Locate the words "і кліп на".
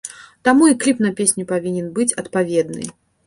0.71-1.11